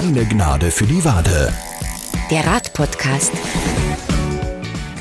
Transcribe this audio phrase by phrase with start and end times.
[0.00, 1.52] Keine Gnade für die Wade.
[2.30, 3.32] Der Radpodcast.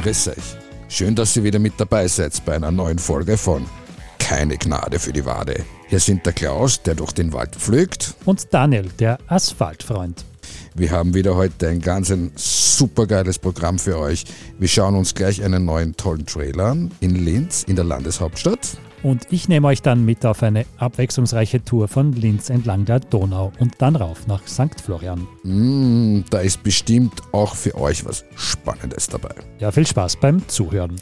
[0.03, 0.57] Grüß euch.
[0.89, 3.65] Schön, dass ihr wieder mit dabei seid bei einer neuen Folge von
[4.17, 5.63] Keine Gnade für die Wade.
[5.87, 8.13] Hier sind der Klaus, der durch den Wald pflügt.
[8.25, 10.25] Und Daniel, der Asphaltfreund.
[10.75, 14.25] Wir haben wieder heute ein ganz ein supergeiles Programm für euch.
[14.59, 18.77] Wir schauen uns gleich einen neuen tollen Trailer an in Linz, in der Landeshauptstadt.
[19.01, 23.53] Und ich nehme euch dann mit auf eine abwechslungsreiche Tour von Linz entlang der Donau
[23.59, 24.81] und dann rauf nach St.
[24.83, 25.27] Florian.
[25.43, 29.33] Mm, da ist bestimmt auch für euch was Spannendes dabei.
[29.59, 30.95] Ja, viel Spaß beim Zuhören.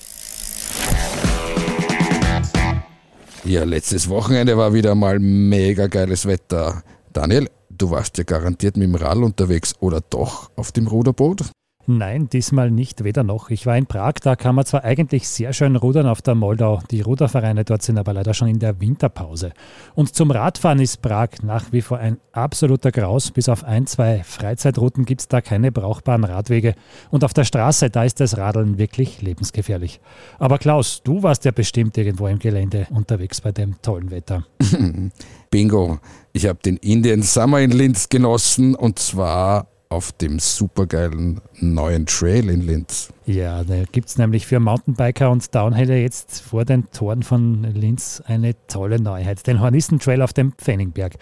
[3.44, 6.84] Ja, letztes Wochenende war wieder mal mega geiles Wetter.
[7.14, 11.46] Daniel, du warst ja garantiert mit dem Rad unterwegs oder doch auf dem Ruderboot?
[11.90, 13.50] Nein, diesmal nicht, weder noch.
[13.50, 16.82] Ich war in Prag, da kann man zwar eigentlich sehr schön rudern auf der Moldau.
[16.92, 19.54] Die Rudervereine dort sind aber leider schon in der Winterpause.
[19.96, 23.32] Und zum Radfahren ist Prag nach wie vor ein absoluter Graus.
[23.32, 26.76] Bis auf ein, zwei Freizeitrouten gibt es da keine brauchbaren Radwege.
[27.10, 30.02] Und auf der Straße, da ist das Radeln wirklich lebensgefährlich.
[30.40, 34.44] Aber Klaus, du warst ja bestimmt irgendwo im Gelände unterwegs bei dem tollen Wetter.
[35.50, 36.00] Bingo.
[36.34, 42.50] Ich habe den Indian Summer in Linz genossen und zwar auf dem supergeilen neuen Trail
[42.50, 43.12] in Linz.
[43.26, 48.22] Ja, da gibt es nämlich für Mountainbiker und Downhiller jetzt vor den Toren von Linz
[48.26, 51.16] eine tolle Neuheit, den Hornistentrail auf dem Pfenningberg.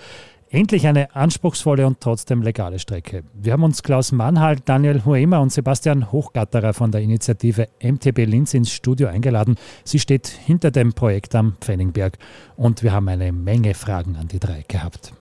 [0.49, 3.23] Endlich eine anspruchsvolle und trotzdem legale Strecke.
[3.33, 8.53] Wir haben uns Klaus Mannhall, Daniel Huemer und Sebastian Hochgatterer von der Initiative MTB Linz
[8.53, 9.55] ins Studio eingeladen.
[9.83, 12.17] Sie steht hinter dem Projekt am Pfenningberg
[12.55, 15.13] und wir haben eine Menge Fragen an die drei gehabt.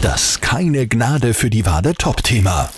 [0.00, 2.70] Das Keine Gnade für die Wade Top-Thema.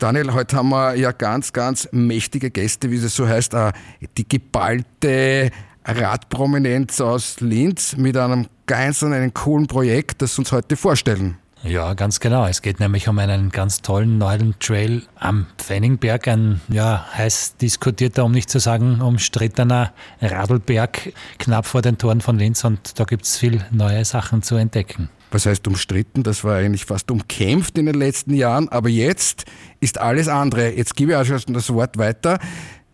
[0.00, 3.54] Daniel, heute haben wir ja ganz, ganz mächtige Gäste, wie es so heißt.
[3.54, 3.72] Äh,
[4.16, 5.52] die geballte
[5.84, 11.36] Radprominenz aus Linz mit einem ganz einem coolen Projekt, das uns heute vorstellen.
[11.62, 12.46] Ja, ganz genau.
[12.46, 18.24] Es geht nämlich um einen ganz tollen neuen Trail am Pfenningberg, ein ja, heiß diskutierter,
[18.24, 23.24] um nicht zu sagen umstrittener Radlberg knapp vor den Toren von Linz und da gibt
[23.24, 27.86] es viel neue Sachen zu entdecken was heißt umstritten, das war eigentlich fast umkämpft in
[27.86, 29.44] den letzten Jahren, aber jetzt
[29.80, 30.70] ist alles andere.
[30.70, 32.38] Jetzt gebe ich auch schon das Wort weiter.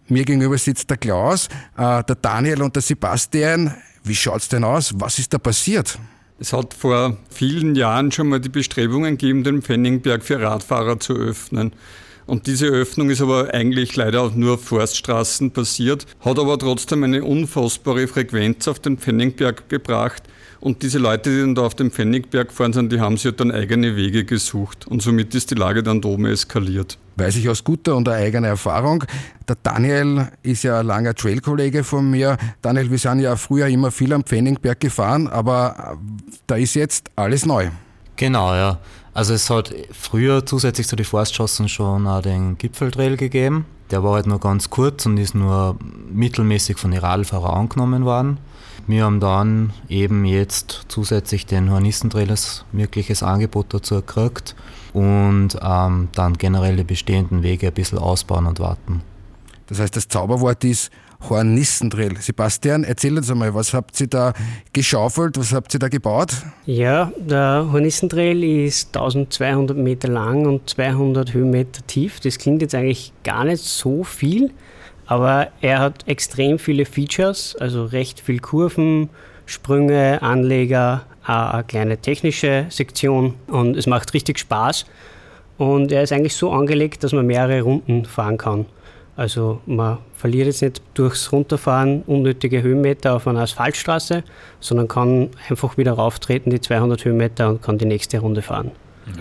[0.09, 3.75] Mir gegenüber sitzt der Klaus, äh, der Daniel und der Sebastian.
[4.03, 4.93] Wie schaut es denn aus?
[4.97, 5.99] Was ist da passiert?
[6.39, 11.13] Es hat vor vielen Jahren schon mal die Bestrebungen gegeben, den Pfenningberg für Radfahrer zu
[11.13, 11.73] öffnen.
[12.25, 17.05] Und diese Öffnung ist aber eigentlich leider auch nur auf Forststraßen passiert, hat aber trotzdem
[17.05, 20.23] eine unfassbare Frequenz auf den Pfenningberg gebracht.
[20.61, 23.51] Und diese Leute, die dann da auf dem Pfennigberg gefahren sind, die haben sich dann
[23.51, 24.87] eigene Wege gesucht.
[24.87, 26.99] Und somit ist die Lage dann da oben eskaliert.
[27.17, 29.05] Weiß ich aus guter und eigener Erfahrung.
[29.49, 32.37] Der Daniel ist ja ein langer Trailkollege von mir.
[32.61, 35.99] Daniel, wir sind ja früher immer viel am Pfennigberg gefahren, aber
[36.47, 37.71] da ist jetzt alles neu.
[38.17, 38.79] Genau, ja.
[39.15, 43.65] Also es hat früher zusätzlich zu den Forststraßen schon auch den Gipfeltrail gegeben.
[43.91, 45.77] Der war halt nur ganz kurz und ist nur
[46.13, 48.39] mittelmäßig von den Radfahrern angenommen worden.
[48.87, 54.57] Wir haben dann eben jetzt zusätzlich den Hornistentrail als wirkliches Angebot dazu gekriegt
[54.93, 59.03] und ähm, dann generell die bestehenden Wege ein bisschen ausbauen und warten.
[59.69, 60.91] Das heißt, das Zauberwort ist
[61.29, 62.17] Hornissentrail.
[62.19, 64.33] Sebastian, erzähl uns einmal, was habt ihr da
[64.73, 66.33] geschaufelt, was habt ihr da gebaut?
[66.65, 72.21] Ja, der Hornissentrail ist 1200 Meter lang und 200 Höhenmeter tief.
[72.21, 74.51] Das klingt jetzt eigentlich gar nicht so viel,
[75.11, 79.11] aber er hat extrem viele Features, also recht viel Kurven,
[79.45, 84.87] Sprünge, Anleger, eine kleine technische Sektion und es macht richtig Spaß.
[85.59, 88.67] Und er ist eigentlich so angelegt, dass man mehrere Runden fahren kann.
[89.17, 94.23] Also man verliert jetzt nicht durchs Runterfahren unnötige Höhenmeter auf einer Asphaltstraße,
[94.61, 98.71] sondern kann einfach wieder rauftreten, die 200 Höhenmeter und kann die nächste Runde fahren.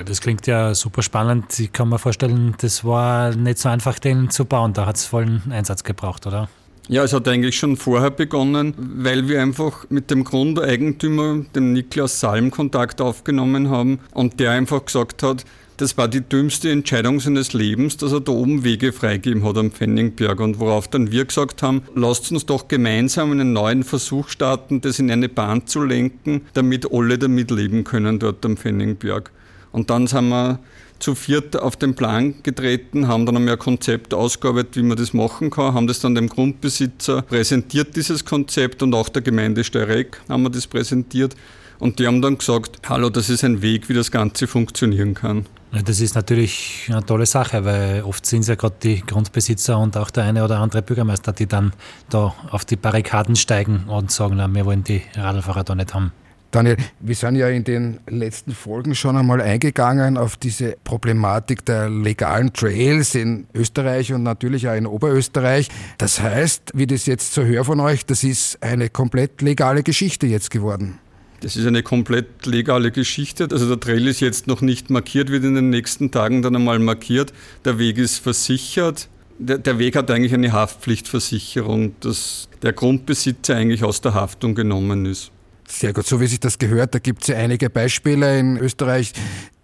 [0.05, 1.59] Das klingt ja super spannend.
[1.59, 4.73] Ich kann mir vorstellen, das war nicht so einfach, den zu bauen.
[4.73, 6.49] Da hat es vollen Einsatz gebraucht, oder?
[6.87, 12.19] Ja, es hat eigentlich schon vorher begonnen, weil wir einfach mit dem Grundeigentümer, dem Niklas
[12.19, 15.45] Salm, Kontakt aufgenommen haben und der einfach gesagt hat,
[15.77, 19.71] das war die dümmste Entscheidung seines Lebens, dass er da oben Wege freigegeben hat am
[19.71, 20.39] Pfenningberg.
[20.41, 24.99] Und worauf dann wir gesagt haben, lasst uns doch gemeinsam einen neuen Versuch starten, das
[24.99, 29.31] in eine Bahn zu lenken, damit alle damit leben können dort am Pfenningberg.
[29.71, 30.59] Und dann sind wir
[30.99, 35.13] zu viert auf den Plan getreten, haben dann einmal ein Konzept ausgearbeitet, wie man das
[35.13, 40.19] machen kann, haben das dann dem Grundbesitzer präsentiert, dieses Konzept, und auch der Gemeinde Steyreck
[40.27, 41.35] haben wir das präsentiert.
[41.79, 45.45] Und die haben dann gesagt, hallo, das ist ein Weg, wie das Ganze funktionieren kann.
[45.71, 49.95] Das ist natürlich eine tolle Sache, weil oft sind es ja gerade die Grundbesitzer und
[49.95, 51.71] auch der eine oder andere Bürgermeister, die dann
[52.09, 56.11] da auf die Barrikaden steigen und sagen, na, wir wollen die Radlfahrer da nicht haben.
[56.51, 61.91] Daniel, wir sind ja in den letzten Folgen schon einmal eingegangen auf diese Problematik der
[61.91, 65.69] legalen Trails in Österreich und natürlich auch in Oberösterreich.
[65.99, 70.25] Das heißt, wie das jetzt so höre von euch, das ist eine komplett legale Geschichte
[70.25, 70.97] jetzt geworden.
[71.41, 73.47] Das ist eine komplett legale Geschichte.
[73.51, 76.79] Also der Trail ist jetzt noch nicht markiert, wird in den nächsten Tagen dann einmal
[76.79, 77.31] markiert.
[77.63, 79.07] Der Weg ist versichert.
[79.37, 85.31] Der Weg hat eigentlich eine Haftpflichtversicherung, dass der Grundbesitzer eigentlich aus der Haftung genommen ist.
[85.71, 89.13] Sehr gut, so wie sich das gehört, da gibt es ja einige Beispiele in Österreich,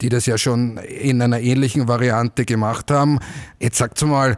[0.02, 3.20] die das ja schon in einer ähnlichen Variante gemacht haben.
[3.60, 4.38] Jetzt sagt mal,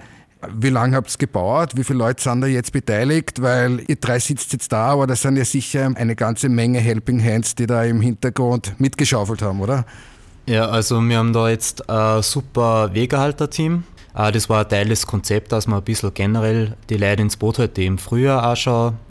[0.56, 1.72] wie lange habt ihr gebaut?
[1.76, 3.42] Wie viele Leute sind da jetzt beteiligt?
[3.42, 7.24] Weil ihr drei sitzt jetzt da, aber das sind ja sicher eine ganze Menge Helping
[7.24, 9.86] Hands, die da im Hintergrund mitgeschaufelt haben, oder?
[10.46, 13.84] Ja, also wir haben da jetzt ein super Wegehalter-Team.
[14.16, 17.36] Äh, das war ein Teil des Konzepts, dass wir ein bisschen generell die Leute ins
[17.36, 18.56] Boot halt, im Frühjahr auch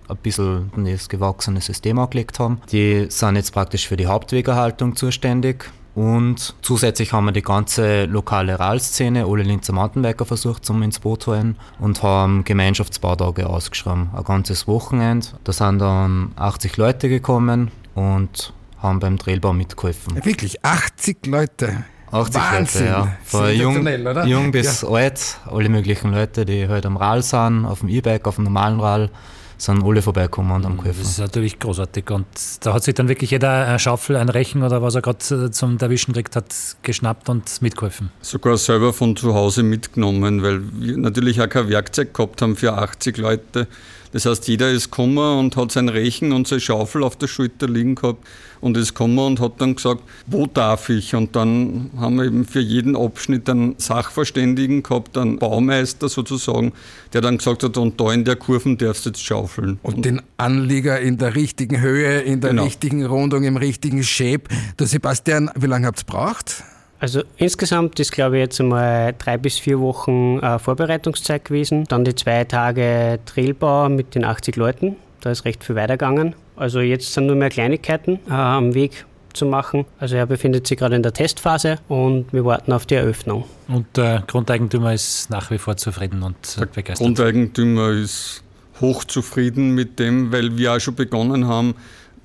[0.08, 2.60] ein bisschen das gewachsene System angelegt haben.
[2.70, 5.70] Die sind jetzt praktisch für die Hauptwegehaltung zuständig.
[5.96, 11.26] Und zusätzlich haben wir die ganze lokale RAL-Szene, alle Linzer Mountainbiker versucht zum ins Boot
[11.26, 14.10] holen und haben Gemeinschaftsbautage ausgeschrieben.
[14.14, 15.28] Ein ganzes Wochenende.
[15.44, 20.22] Da sind dann 80 Leute gekommen und haben beim Trailbau mitgeholfen.
[20.22, 21.84] Wirklich, 80 Leute.
[22.10, 22.86] 80 Wahnsinn.
[22.86, 23.16] Leute, ja.
[23.24, 24.88] Von jung, jung bis ja.
[24.88, 28.80] alt, alle möglichen Leute, die halt am Rad sind, auf dem E-Bike, auf dem normalen
[28.80, 29.10] Rad
[29.58, 31.00] sind alle vorbeikommen und haben geholfen.
[31.00, 32.10] Das ist natürlich großartig.
[32.10, 32.26] Und
[32.60, 35.78] da hat sich dann wirklich jeder eine Schaufel, ein Rechen oder was er gerade zum
[35.78, 38.10] Erwischen kriegt hat, geschnappt und mitgeholfen.
[38.20, 42.74] Sogar selber von zu Hause mitgenommen, weil wir natürlich auch kein Werkzeug gehabt haben für
[42.74, 43.68] 80 Leute.
[44.16, 47.68] Das heißt, jeder ist gekommen und hat sein Rechen und seine Schaufel auf der Schulter
[47.68, 48.26] liegen gehabt
[48.62, 51.14] und ist gekommen und hat dann gesagt, wo darf ich?
[51.14, 56.72] Und dann haben wir eben für jeden Abschnitt einen Sachverständigen gehabt, einen Baumeister sozusagen,
[57.12, 59.78] der dann gesagt hat, und da in der Kurven darfst du jetzt schaufeln.
[59.82, 62.64] Und, und den Anlieger in der richtigen Höhe, in der genau.
[62.64, 64.44] richtigen Rundung, im richtigen Shape.
[64.78, 66.64] Du Sebastian, wie lange habt ihr gebraucht?
[66.98, 71.84] Also insgesamt ist, glaube ich, jetzt einmal drei bis vier Wochen äh, Vorbereitungszeit gewesen.
[71.84, 74.96] Dann die zwei Tage Trailbau mit den 80 Leuten.
[75.20, 76.34] Da ist recht viel weitergegangen.
[76.56, 79.04] Also jetzt sind nur mehr Kleinigkeiten äh, am Weg
[79.34, 79.84] zu machen.
[79.98, 83.44] Also er befindet sich gerade in der Testphase und wir warten auf die Eröffnung.
[83.68, 87.04] Und der Grundeigentümer ist nach wie vor zufrieden und der begeistert.
[87.04, 88.42] Grundeigentümer ist
[88.80, 91.74] hochzufrieden mit dem, weil wir auch schon begonnen haben,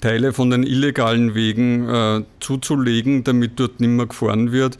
[0.01, 4.77] Teile von den illegalen Wegen äh, zuzulegen, damit dort nicht mehr gefahren wird.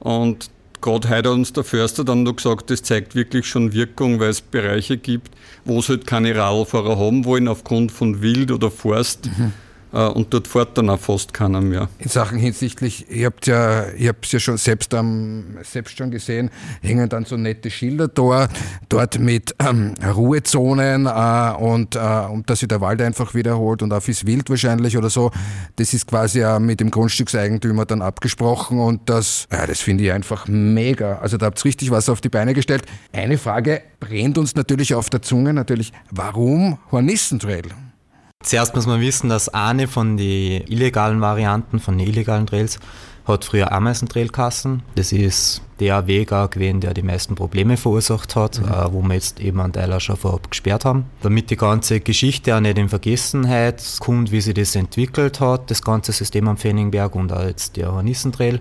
[0.00, 0.50] Und
[0.80, 4.30] gerade heute hat uns der Förster dann noch gesagt, das zeigt wirklich schon Wirkung, weil
[4.30, 5.30] es Bereiche gibt,
[5.64, 9.26] wo es halt keine Radlfahrer haben wollen aufgrund von Wild oder Forst.
[9.26, 9.52] Mhm.
[9.94, 11.88] Äh, und dort fährt dann auch fast keiner mehr.
[11.98, 16.10] In Sachen hinsichtlich, ihr habt ja, ich habe es ja schon selbst, ähm, selbst schon
[16.10, 16.50] gesehen,
[16.82, 18.48] hängen dann so nette Schilder da,
[18.88, 21.98] dort mit ähm, Ruhezonen äh, und, äh,
[22.28, 25.30] und dass sich der Wald einfach wiederholt und auch fürs Wild wahrscheinlich oder so.
[25.76, 30.12] Das ist quasi auch mit dem Grundstückseigentümer dann abgesprochen und das, ja, das finde ich
[30.12, 31.18] einfach mega.
[31.18, 32.82] Also da habt ihr richtig was auf die Beine gestellt.
[33.12, 37.83] Eine Frage brennt uns natürlich auf der Zunge, natürlich, warum Hornissentrail?
[38.44, 42.78] Zuerst muss man wissen, dass eine von den illegalen Varianten, von den illegalen Trails,
[43.26, 44.82] hat früher Ameisentrailkassen.
[44.96, 48.68] Das ist der Weg auch gewesen, der die meisten Probleme verursacht hat, mhm.
[48.68, 51.06] äh, wo wir jetzt eben einen Teil auch schon vorab gesperrt haben.
[51.22, 55.80] Damit die ganze Geschichte auch nicht in Vergessenheit kommt, wie sich das entwickelt hat, das
[55.80, 58.60] ganze System am Fenningberg und auch jetzt der Hornissentrail,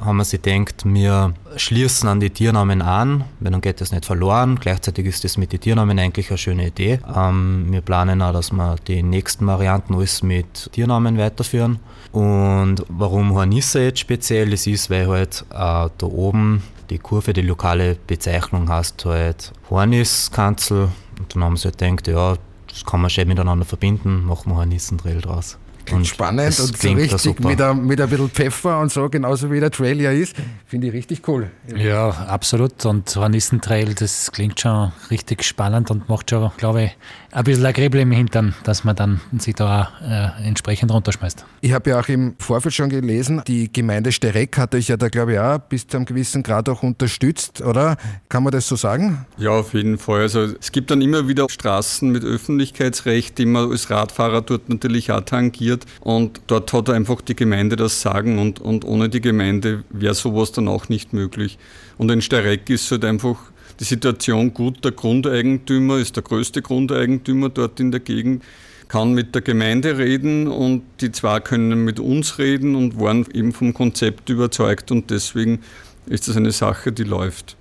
[0.00, 4.04] haben wir sich gedacht, wir schließen an die Tiernamen an, weil dann geht das nicht
[4.04, 4.58] verloren.
[4.60, 7.00] Gleichzeitig ist das mit den Tiernamen eigentlich eine schöne Idee.
[7.14, 11.80] Ähm, wir planen auch, dass wir die nächsten Varianten alles mit Tiernamen weiterführen.
[12.12, 14.50] Und warum Hornisse jetzt speziell?
[14.50, 20.88] Das ist, weil halt äh, da oben die Kurve, die lokale Bezeichnung heißt halt Horniskanzel.
[21.18, 22.34] Und dann haben sie halt gedacht, ja,
[22.66, 25.58] das kann man schön miteinander verbinden, machen wir Hornissentrail draus.
[25.84, 29.60] Klingt spannend und so richtig mit, ein, mit ein bisschen Pfeffer und so, genauso wie
[29.60, 30.36] der Trail ja ist.
[30.66, 31.50] Finde ich richtig cool.
[31.76, 32.84] Ja, absolut.
[32.86, 36.96] Und Hornissentrail, das klingt schon richtig spannend und macht schon, glaube ich,
[37.32, 41.44] ein bisschen ein Gräbel im Hintern, dass man dann sich da äh, entsprechend runterschmeißt.
[41.60, 45.08] Ich habe ja auch im Vorfeld schon gelesen, die Gemeinde Stereck hat euch ja da,
[45.08, 47.96] glaube ich, auch bis zu einem gewissen Grad auch unterstützt, oder?
[48.28, 49.26] Kann man das so sagen?
[49.38, 50.22] Ja, auf jeden Fall.
[50.22, 55.12] Also es gibt dann immer wieder Straßen mit Öffentlichkeitsrecht, die man als Radfahrer dort natürlich
[55.12, 55.84] auch tangiert.
[56.00, 60.52] Und dort hat einfach die Gemeinde das Sagen und, und ohne die Gemeinde wäre sowas
[60.52, 61.58] dann auch nicht möglich.
[61.96, 63.36] Und in Stereck ist halt einfach
[63.80, 64.84] die Situation gut.
[64.84, 68.44] Der Grundeigentümer ist der größte Grundeigentümer dort in der Gegend,
[68.88, 73.52] kann mit der Gemeinde reden und die zwei können mit uns reden und waren eben
[73.52, 75.60] vom Konzept überzeugt und deswegen
[76.06, 77.56] ist das eine Sache, die läuft.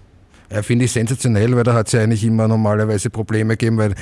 [0.52, 3.94] Ja, Finde ich sensationell, weil da hat es ja eigentlich immer normalerweise Probleme gegeben, weil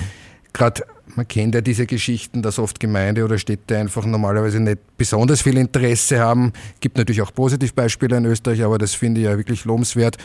[0.53, 0.83] gerade
[1.17, 5.57] man kennt ja diese Geschichten, dass oft Gemeinde oder Städte einfach normalerweise nicht besonders viel
[5.57, 6.53] Interesse haben.
[6.79, 10.17] Gibt natürlich auch Positivbeispiele in Österreich, aber das finde ich ja wirklich lobenswert.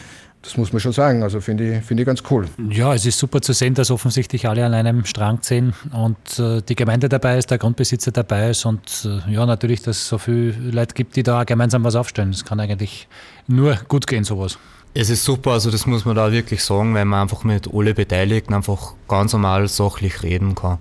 [0.42, 1.22] Das muss man schon sagen.
[1.22, 2.46] Also finde ich, finde ich ganz cool.
[2.68, 6.60] Ja, es ist super zu sehen, dass offensichtlich alle an einem Strang ziehen und äh,
[6.60, 10.18] die Gemeinde dabei ist, der Grundbesitzer dabei ist und äh, ja, natürlich, dass es so
[10.18, 12.32] viele Leute gibt, die da gemeinsam was aufstellen.
[12.32, 13.08] Das kann eigentlich
[13.46, 14.58] nur gut gehen, sowas.
[14.94, 17.94] Es ist super, also das muss man da wirklich sagen, weil man einfach mit alle
[17.94, 20.78] Beteiligten einfach ganz normal sachlich reden kann.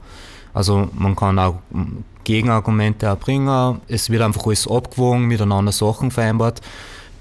[0.54, 1.60] Also man kann auch
[2.26, 6.62] Gegenargumente erbringen, es wird einfach alles abgewogen, miteinander Sachen vereinbart.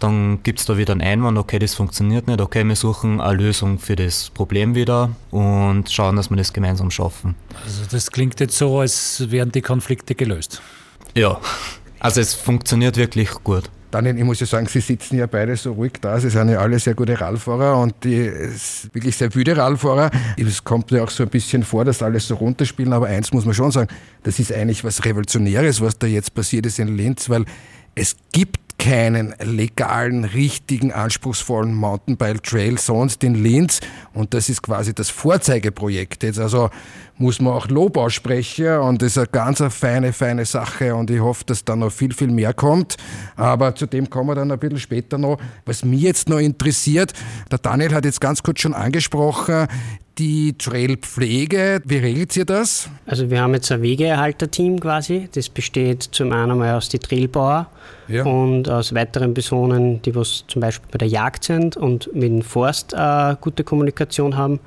[0.00, 3.34] Dann gibt es da wieder einen Einwand, okay, das funktioniert nicht, okay, wir suchen eine
[3.34, 7.36] Lösung für das Problem wieder und schauen, dass wir das gemeinsam schaffen.
[7.64, 10.60] Also das klingt jetzt so, als wären die Konflikte gelöst.
[11.14, 11.38] Ja,
[12.00, 13.70] also es funktioniert wirklich gut.
[13.90, 16.18] Daniel, ich muss ja sagen, Sie sitzen ja beide so ruhig da.
[16.20, 18.30] Sie sind ja alle sehr gute Radfahrer und die
[18.92, 20.10] wirklich sehr müde Radfahrer.
[20.36, 22.92] Es kommt ja auch so ein bisschen vor, dass alles so runterspielen.
[22.92, 23.88] Aber eins muss man schon sagen,
[24.22, 27.44] das ist eigentlich was Revolutionäres, was da jetzt passiert ist in Linz, weil
[27.94, 33.80] es gibt keinen legalen, richtigen, anspruchsvollen Mountainbike Trail sonst in Linz.
[34.14, 36.22] Und das ist quasi das Vorzeigeprojekt.
[36.22, 36.70] Jetzt also
[37.18, 41.10] muss man auch Lob aussprechen und das ist eine ganz eine feine, feine Sache und
[41.10, 42.96] ich hoffe, dass da noch viel, viel mehr kommt.
[43.36, 45.38] Aber zu dem kommen wir dann ein bisschen später noch.
[45.66, 47.12] Was mich jetzt noch interessiert,
[47.52, 49.68] der Daniel hat jetzt ganz kurz schon angesprochen,
[50.20, 52.90] die Trailpflege, wie regelt ihr das?
[53.06, 55.30] Also wir haben jetzt ein Wegeerhalterteam quasi.
[55.34, 57.66] Das besteht zum einen einmal aus den Trailbauern
[58.06, 58.22] ja.
[58.24, 62.42] und aus weiteren Personen, die was zum Beispiel bei der Jagd sind und mit dem
[62.42, 64.60] Forst eine gute Kommunikation haben.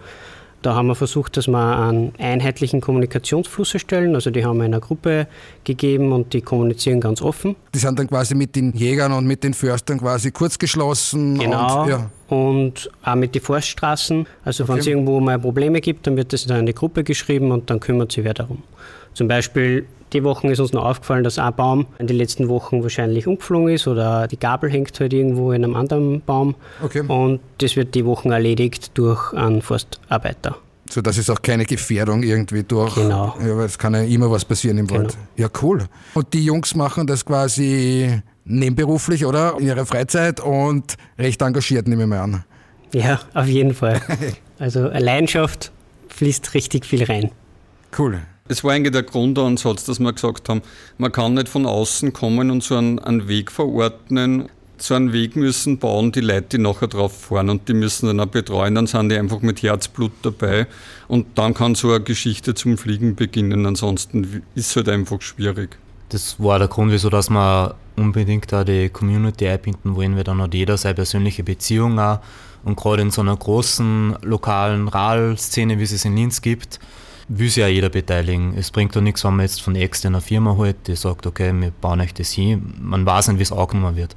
[0.64, 4.16] Da haben wir versucht, dass wir einen einheitlichen Kommunikationsfluss erstellen.
[4.16, 5.28] Also die haben wir in einer Gruppe
[5.66, 7.58] gegeben und die kommunizieren ganz offen.
[7.76, 11.38] Die sind dann quasi mit den Jägern und mit den Förstern quasi kurzgeschlossen.
[11.38, 11.84] Genau.
[11.84, 12.10] Und, ja.
[12.30, 14.26] und auch mit den Forststraßen.
[14.46, 17.52] Also wenn es irgendwo mal Probleme gibt, dann wird das dann in die Gruppe geschrieben
[17.52, 18.64] und dann kümmert sich wer darum.
[19.14, 22.84] Zum Beispiel die Wochen ist uns noch aufgefallen, dass ein Baum in den letzten Wochen
[22.84, 26.56] wahrscheinlich umgeflogen ist oder die Gabel hängt halt irgendwo in einem anderen Baum.
[26.84, 27.02] Okay.
[27.08, 30.58] Und das wird die Wochen erledigt durch einen Forstarbeiter.
[30.90, 32.94] So dass es auch keine Gefährdung irgendwie durch.
[32.96, 33.36] Genau.
[33.40, 35.10] Ja, weil es kann ja immer was passieren im Wald.
[35.10, 35.28] Genau.
[35.38, 35.86] Ja, cool.
[36.14, 39.56] Und die Jungs machen das quasi nebenberuflich, oder?
[39.58, 42.44] In ihrer Freizeit und recht engagiert, nehme ich mal an.
[42.94, 44.02] Ja, auf jeden Fall.
[44.60, 45.74] Also Leidenschaft
[46.10, 47.32] fließt richtig viel rein.
[47.98, 48.22] Cool.
[48.50, 50.62] Es war eigentlich der Grundansatz, dass wir gesagt haben,
[50.98, 54.50] man kann nicht von außen kommen und so einen, einen Weg verordnen.
[54.78, 58.20] So einen Weg müssen bauen die Leute, die nachher drauf fahren und die müssen dann
[58.20, 60.68] auch betreuen, dann sind die einfach mit Herzblut dabei
[61.08, 63.66] und dann kann so eine Geschichte zum Fliegen beginnen.
[63.66, 65.78] Ansonsten ist es halt einfach schwierig.
[66.10, 70.42] Das war der Grund, wieso dass wir unbedingt da die Community einbinden wollen, weil dann
[70.42, 72.20] hat jeder seine persönliche Beziehung auch.
[72.66, 76.80] Und gerade in so einer großen lokalen RAL-Szene, wie es es in Linz gibt,
[77.28, 78.56] will sich ja jeder beteiligen.
[78.58, 81.72] Es bringt doch nichts, wenn man jetzt von externer Firma holt, die sagt, okay, wir
[81.72, 82.74] bauen euch das hin.
[82.80, 84.16] Man weiß nicht, wie es angenommen wird.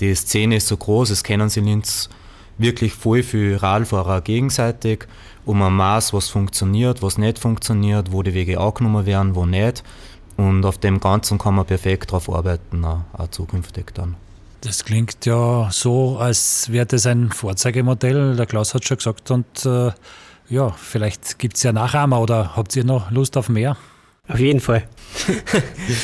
[0.00, 2.08] Die Szene ist so groß, es kennen sie Linz
[2.58, 5.06] wirklich voll für Radfahrer gegenseitig
[5.44, 9.82] und man weiß, was funktioniert, was nicht funktioniert, wo die Wege angenommen werden, wo nicht.
[10.36, 14.16] Und auf dem Ganzen kann man perfekt drauf arbeiten, auch, auch zukünftig dann.
[14.60, 18.36] Das klingt ja so, als wäre das ein Vorzeigemodell.
[18.36, 19.90] Der Klaus hat schon gesagt und äh,
[20.48, 23.76] ja, vielleicht gibt es ja Nachahmer oder habt ihr noch Lust auf mehr?
[24.28, 24.82] Auf jeden Fall.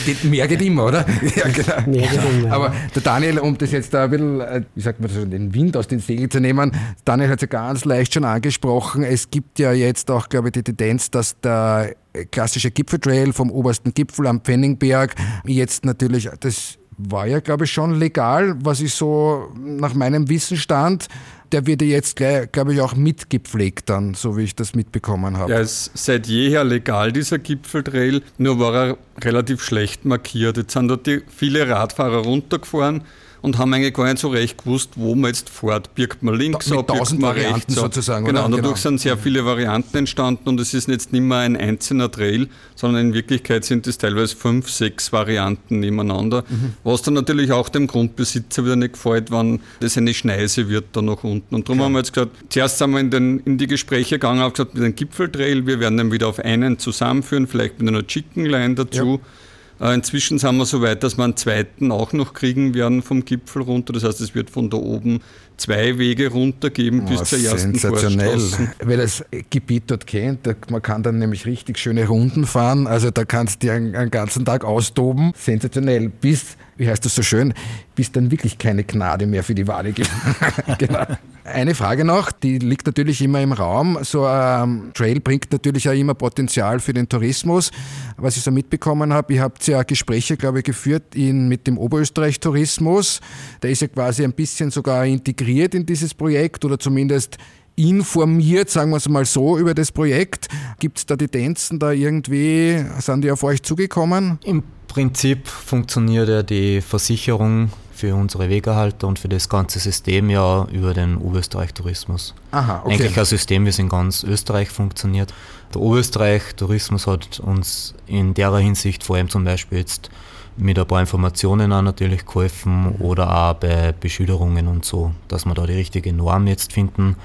[0.06, 1.04] geht, mehr geht immer, oder?
[1.36, 1.90] ja, genau.
[1.90, 2.52] Mehr geht immer.
[2.52, 5.52] Aber der Daniel, um das jetzt da ein bisschen, äh, wie sagt man das, den
[5.52, 6.72] Wind aus den Segeln zu nehmen,
[7.04, 9.02] Daniel hat es ja ganz leicht schon angesprochen.
[9.02, 11.94] Es gibt ja jetzt auch, glaube ich, die Tendenz, dass der
[12.30, 17.94] klassische Gipfeltrail vom obersten Gipfel am Pfenningberg jetzt natürlich das war ja, glaube ich, schon
[17.94, 21.08] legal, was ich so nach meinem Wissen stand.
[21.54, 25.52] Der wird ja jetzt, glaube ich, auch mitgepflegt dann, so wie ich das mitbekommen habe.
[25.52, 30.56] Ja, ist seit jeher legal, dieser Gipfeltrail, nur war er relativ schlecht markiert.
[30.56, 33.02] Jetzt sind dort viele Radfahrer runtergefahren
[33.44, 35.94] und haben eigentlich gar nicht so recht gewusst, wo man jetzt fährt.
[35.94, 38.24] Birgt man links ab, birgt man rechts sozusagen.
[38.24, 38.74] Genau, dadurch genau.
[38.76, 43.08] sind sehr viele Varianten entstanden und es ist jetzt nicht mehr ein einzelner Trail, sondern
[43.08, 46.72] in Wirklichkeit sind es teilweise fünf, sechs Varianten nebeneinander, mhm.
[46.84, 51.02] was dann natürlich auch dem Grundbesitzer wieder nicht gefällt, wenn das eine Schneise wird da
[51.02, 51.54] nach unten.
[51.54, 51.84] Und darum ja.
[51.84, 54.72] haben wir jetzt gesagt, zuerst sind wir in, den, in die Gespräche gegangen, haben gesagt,
[54.72, 58.74] mit einem Gipfeltrail, wir werden dann wieder auf einen zusammenführen, vielleicht mit einer Chicken Line
[58.74, 59.20] dazu.
[59.20, 59.43] Ja
[59.92, 63.62] inzwischen sind wir so weit, dass wir einen zweiten auch noch kriegen werden vom Gipfel
[63.62, 63.92] runter.
[63.92, 65.20] Das heißt, es wird von da oben
[65.56, 68.40] zwei Wege runtergeben oh, bis zur ersten Sensationell.
[68.82, 72.86] Wer das Gebiet dort kennt, man kann dann nämlich richtig schöne Runden fahren.
[72.86, 75.32] Also da kannst du einen, einen ganzen Tag austoben.
[75.36, 76.08] Sensationell.
[76.08, 77.54] Bis wie heißt das so schön,
[77.94, 80.10] bis dann wirklich keine Gnade mehr für die Wade gibt.
[80.78, 81.04] genau.
[81.44, 83.98] Eine Frage noch, die liegt natürlich immer im Raum.
[84.02, 87.70] So ein Trail bringt natürlich auch immer Potenzial für den Tourismus.
[88.16, 91.76] Was ich so mitbekommen habe, ihr habt ja Gespräche, glaube ich, geführt in, mit dem
[91.76, 93.20] Oberösterreich-Tourismus.
[93.62, 97.38] Der ist ja quasi ein bisschen sogar integriert in dieses Projekt oder zumindest
[97.76, 100.48] informiert, sagen wir es mal so, über das Projekt.
[100.78, 104.38] Gibt es da die Tänzen da irgendwie, sind die auf euch zugekommen?
[104.44, 110.66] Im Prinzip funktioniert ja die Versicherung für unsere Wegerhalter und für das ganze System ja
[110.72, 112.34] über den Oberösterreich-Tourismus.
[112.50, 112.94] Aha, okay.
[112.94, 115.32] Eigentlich ein System, wie es in ganz Österreich funktioniert.
[115.72, 120.10] Der Oberösterreich-Tourismus hat uns in der Hinsicht vor allem zum Beispiel jetzt
[120.56, 125.54] mit ein paar Informationen auch natürlich geholfen oder auch bei Beschilderungen und so, dass wir
[125.54, 127.16] da die richtige Norm jetzt finden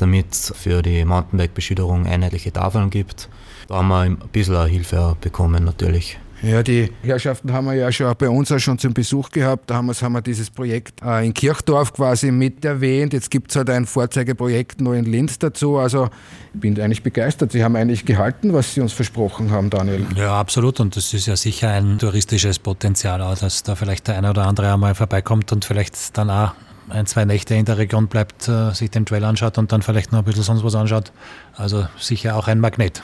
[0.00, 3.28] damit es für die Mountainbike-Beschilderung einheitliche Tafeln gibt.
[3.68, 6.18] Da haben wir ein bisschen Hilfe bekommen natürlich.
[6.42, 9.68] Ja, die Herrschaften haben wir ja schon bei uns auch schon zum Besuch gehabt.
[9.68, 13.12] Da haben wir, haben wir dieses Projekt in Kirchdorf quasi mit erwähnt.
[13.12, 15.76] Jetzt gibt es halt ein Vorzeigeprojekt noch in Linz dazu.
[15.76, 16.08] Also
[16.54, 17.52] ich bin eigentlich begeistert.
[17.52, 20.06] Sie haben eigentlich gehalten, was Sie uns versprochen haben, Daniel.
[20.16, 20.80] Ja, absolut.
[20.80, 24.46] Und das ist ja sicher ein touristisches Potenzial, auch, dass da vielleicht der eine oder
[24.46, 26.52] andere einmal vorbeikommt und vielleicht dann auch
[26.90, 30.12] ein, zwei Nächte in der Region bleibt, äh, sich den Trail anschaut und dann vielleicht
[30.12, 31.12] noch ein bisschen sonst was anschaut.
[31.56, 33.02] Also sicher auch ein Magnet.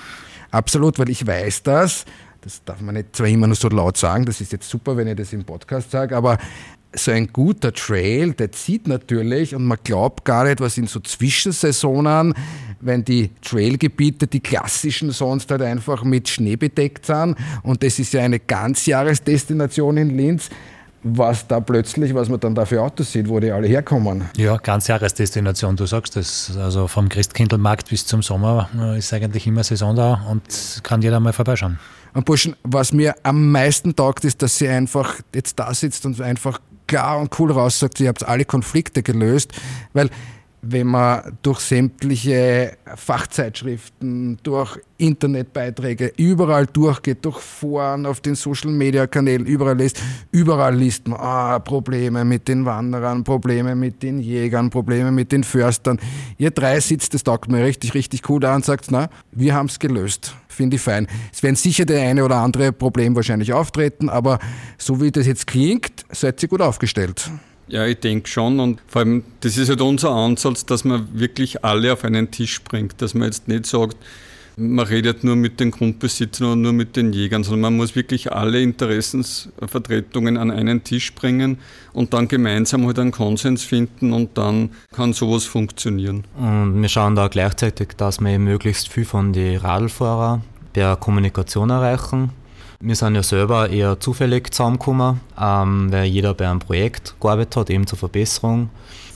[0.50, 2.04] Absolut, weil ich weiß das.
[2.40, 5.08] Das darf man nicht zwar immer nur so laut sagen, das ist jetzt super, wenn
[5.08, 6.38] ich das im Podcast sage, aber
[6.94, 11.00] so ein guter Trail, der zieht natürlich und man glaubt gar nicht, was in so
[11.00, 12.34] Zwischensaisonen,
[12.80, 18.12] wenn die Trailgebiete, die klassischen sonst halt einfach mit Schnee bedeckt sind und das ist
[18.12, 20.48] ja eine Ganzjahresdestination in Linz,
[21.08, 24.24] was da plötzlich, was man dann da für Autos sieht, wo die alle herkommen.
[24.36, 26.56] Ja, ganz Jahresdestination, du sagst das.
[26.56, 31.32] Also vom Christkindlmarkt bis zum Sommer ist eigentlich immer Saison da und kann jeder mal
[31.32, 31.78] vorbeischauen.
[32.14, 36.20] Und Burschen, was mir am meisten taugt, ist, dass sie einfach jetzt da sitzt und
[36.20, 39.52] einfach klar und cool raussagt, ihr habt alle Konflikte gelöst,
[39.92, 40.08] weil
[40.68, 49.06] wenn man durch sämtliche Fachzeitschriften, durch Internetbeiträge überall durchgeht, durch Foren, auf den Social Media
[49.06, 54.70] Kanälen, überall liest, überall liest man ah, Probleme mit den Wanderern, Probleme mit den Jägern,
[54.70, 55.98] Probleme mit den Förstern.
[56.38, 59.66] Ihr drei sitzt, das taugt mir richtig, richtig cool an und sagt, na, wir haben
[59.66, 60.34] es gelöst.
[60.48, 61.06] Finde ich fein.
[61.32, 64.38] Es werden sicher der eine oder andere Problem wahrscheinlich auftreten, aber
[64.78, 67.30] so wie das jetzt klingt, seid ihr gut aufgestellt.
[67.68, 68.60] Ja, ich denke schon.
[68.60, 72.62] Und vor allem, das ist halt unser Ansatz, dass man wirklich alle auf einen Tisch
[72.62, 73.02] bringt.
[73.02, 73.96] Dass man jetzt nicht sagt,
[74.58, 78.32] man redet nur mit den Grundbesitzern oder nur mit den Jägern, sondern man muss wirklich
[78.32, 81.58] alle Interessensvertretungen an einen Tisch bringen
[81.92, 86.24] und dann gemeinsam halt einen Konsens finden und dann kann sowas funktionieren.
[86.38, 92.30] Und wir schauen da gleichzeitig, dass wir möglichst viel von den Radlfahrern per Kommunikation erreichen
[92.86, 97.70] wir sind ja selber eher zufällig zusammengekommen, ähm, weil jeder bei einem Projekt gearbeitet hat,
[97.70, 98.70] eben zur Verbesserung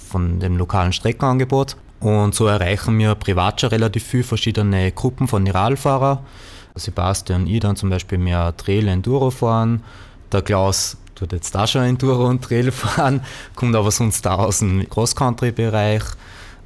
[0.08, 1.76] von dem lokalen Streckenangebot.
[2.00, 6.18] Und so erreichen wir privat schon relativ viele verschiedene Gruppen von Radfahrern.
[6.74, 9.84] Sebastian und ich dann zum Beispiel mehr Trail Enduro fahren.
[10.32, 13.20] Der Klaus tut jetzt auch schon Enduro und Trail fahren,
[13.54, 16.02] kommt aber sonst auch aus dem Cross-Country-Bereich.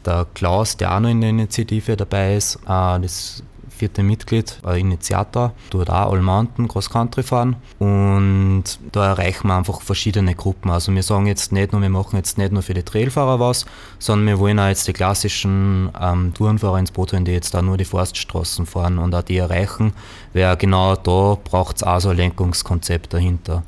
[0.06, 3.42] Der Klaus, der auch noch in der Initiative dabei ist, äh, das
[3.74, 9.56] vierte Mitglied, ein Initiator, tut auch All Mountain Cross Country fahren und da erreichen wir
[9.56, 10.70] einfach verschiedene Gruppen.
[10.70, 13.66] Also wir sagen jetzt nicht nur, wir machen jetzt nicht nur für die Trailfahrer was,
[13.98, 17.62] sondern wir wollen auch jetzt die klassischen ähm, Tourenfahrer ins Boot holen, die jetzt da
[17.62, 19.92] nur die Forststraßen fahren und auch die erreichen,
[20.32, 23.64] weil genau da braucht es auch so ein Lenkungskonzept dahinter.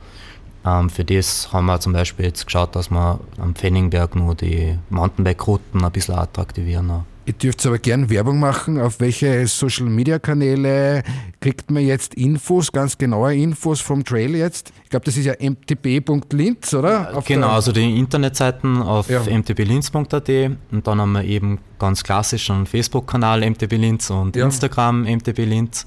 [0.67, 4.79] Ähm, für das haben wir zum Beispiel jetzt geschaut, dass wir am Pfenningberg nur die
[4.91, 7.05] Mountainbike-Routen ein bisschen attraktivieren.
[7.27, 8.81] Ihr dürft aber gern Werbung machen.
[8.81, 11.03] Auf welche Social Media Kanäle
[11.41, 14.73] kriegt man jetzt Infos, ganz genaue Infos vom Trail jetzt?
[14.85, 17.17] Ich glaube, das ist ja mtb.linz, oder?
[17.17, 19.23] Auf genau, also die Internetseiten auf ja.
[19.23, 20.29] mtblinz.at
[20.71, 24.45] und dann haben wir eben ganz klassisch einen Facebook-Kanal mtblinz und ja.
[24.45, 25.85] Instagram mtblinz.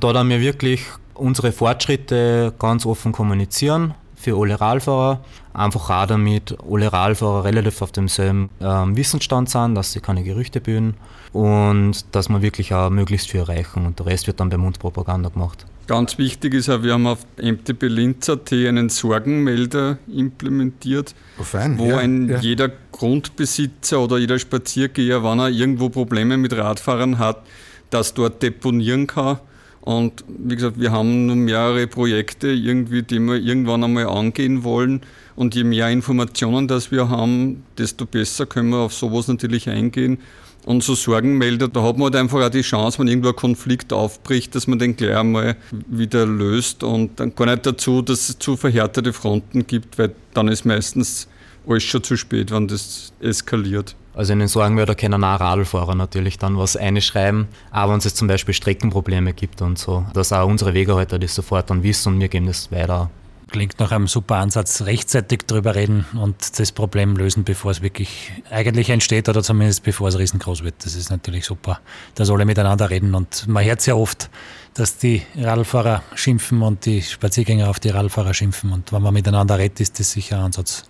[0.00, 5.20] Da haben wir wirklich unsere Fortschritte ganz offen kommunizieren für alle Radfahrer.
[5.52, 10.60] Einfach auch damit alle Radfahrer relativ auf demselben ähm, Wissensstand sind, dass sie keine Gerüchte
[10.60, 10.94] bilden
[11.32, 15.28] und dass wir wirklich auch möglichst viel erreichen und der Rest wird dann bei Mundpropaganda
[15.28, 15.66] gemacht.
[15.88, 21.86] Ganz wichtig ist auch, wir haben auf MTB Linz.at einen Sorgenmelder implementiert, oh fein, wo
[21.86, 22.38] ja, ein ja.
[22.38, 27.42] jeder Grundbesitzer oder jeder Spaziergeher, wenn er irgendwo Probleme mit Radfahrern hat,
[27.90, 29.40] das dort deponieren kann
[29.82, 35.02] Und wie gesagt, wir haben nur mehrere Projekte irgendwie, die wir irgendwann einmal angehen wollen.
[35.34, 40.18] Und je mehr Informationen das wir haben, desto besser können wir auf sowas natürlich eingehen.
[40.64, 43.92] Und so Sorgenmelder, da hat man halt einfach auch die Chance, wenn irgendwo ein Konflikt
[43.92, 45.56] aufbricht, dass man den gleich einmal
[45.88, 50.46] wieder löst und dann gar nicht dazu, dass es zu verhärtete Fronten gibt, weil dann
[50.46, 51.26] ist meistens
[51.66, 53.96] alles schon zu spät, wenn das eskaliert.
[54.14, 58.28] Also in den Sorgenmeldern können auch Radlfahrer natürlich dann was einschreiben, auch wenn es zum
[58.28, 62.28] Beispiel Streckenprobleme gibt und so, dass auch unsere Wegehalter das sofort dann wissen und wir
[62.28, 63.10] geben das weiter
[63.52, 68.32] klingt nach einem super Ansatz, rechtzeitig drüber reden und das Problem lösen, bevor es wirklich
[68.50, 70.74] eigentlich entsteht oder zumindest bevor es riesengroß wird.
[70.84, 71.80] Das ist natürlich super,
[72.14, 74.30] dass alle miteinander reden und man hört sehr oft,
[74.74, 79.58] dass die Radlfahrer schimpfen und die Spaziergänger auf die Radlfahrer schimpfen und wenn man miteinander
[79.58, 80.84] redet, ist das sicher ein Ansatz,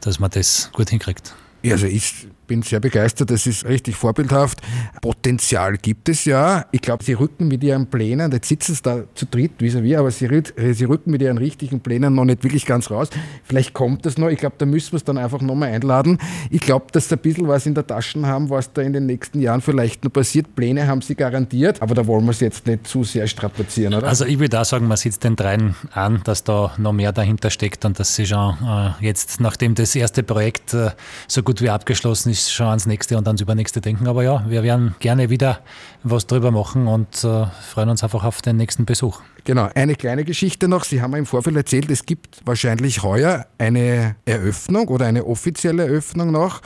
[0.00, 1.34] dass man das gut hinkriegt.
[1.64, 4.60] Also ich bin sehr begeistert, das ist richtig vorbildhaft.
[5.00, 6.66] Potenzial gibt es ja.
[6.72, 10.10] Ich glaube, sie rücken mit ihren Plänen, jetzt sitzen sie da zu dritt vis-à-vis, aber
[10.10, 10.26] sie,
[10.72, 13.08] sie, rücken mit ihren richtigen Plänen noch nicht wirklich ganz raus.
[13.44, 14.26] Vielleicht kommt das noch.
[14.30, 16.18] Ich glaube, da müssen wir es dann einfach nochmal einladen.
[16.50, 19.06] Ich glaube, dass sie ein bisschen was in der Tasche haben, was da in den
[19.06, 20.56] nächsten Jahren vielleicht noch passiert.
[20.56, 24.08] Pläne haben sie garantiert, aber da wollen wir es jetzt nicht zu sehr strapazieren, oder?
[24.08, 27.50] Also ich würde auch sagen, man sieht den dreien an, dass da noch mehr dahinter
[27.50, 30.90] steckt und dass sie schon äh, jetzt, nachdem das erste Projekt äh,
[31.28, 34.06] so gut wie abgeschlossen ist, ist schon ans nächste und ans übernächste denken.
[34.06, 35.60] Aber ja, wir werden gerne wieder
[36.02, 39.20] was drüber machen und äh, freuen uns einfach auf den nächsten Besuch.
[39.44, 40.84] Genau, eine kleine Geschichte noch.
[40.84, 46.30] Sie haben im Vorfeld erzählt, es gibt wahrscheinlich heuer eine Eröffnung oder eine offizielle Eröffnung
[46.32, 46.60] noch.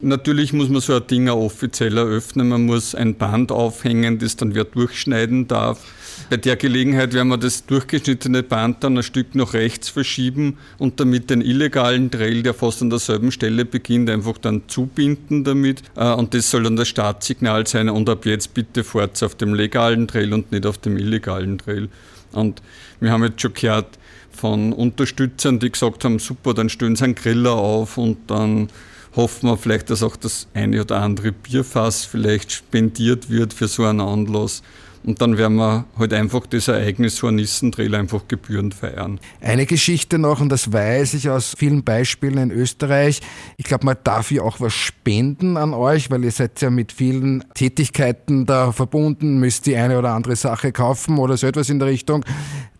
[0.00, 2.48] Natürlich muss man so ein Ding auch offiziell eröffnen.
[2.48, 5.80] Man muss ein Band aufhängen, das dann wer durchschneiden darf.
[6.30, 11.00] Bei der Gelegenheit werden wir das durchgeschnittene Band dann ein Stück nach rechts verschieben und
[11.00, 15.82] damit den illegalen Trail, der fast an derselben Stelle beginnt, einfach dann zubinden damit.
[15.96, 17.88] Äh, und das soll dann das Startsignal sein.
[17.88, 21.88] Und ab jetzt bitte fahrt auf dem legalen Trail und nicht auf dem illegalen Trail.
[22.32, 22.62] Und
[23.00, 23.98] wir haben jetzt schon gehört
[24.30, 28.68] von Unterstützern, die gesagt haben, super, dann stellen sie einen Griller auf und dann
[29.16, 33.84] hoffen wir vielleicht, dass auch das eine oder andere Bierfass vielleicht spendiert wird für so
[33.84, 34.62] einen Anlass.
[35.08, 39.18] Und dann werden wir halt einfach das Ereignis Hornissentrail einfach gebührend feiern.
[39.40, 43.22] Eine Geschichte noch, und das weiß ich aus vielen Beispielen in Österreich.
[43.56, 46.92] Ich glaube, man darf ja auch was spenden an euch, weil ihr seid ja mit
[46.92, 51.78] vielen Tätigkeiten da verbunden, müsst die eine oder andere Sache kaufen oder so etwas in
[51.78, 52.22] der Richtung.